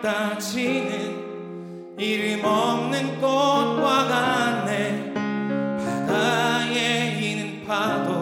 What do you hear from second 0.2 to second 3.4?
지는 이름 없는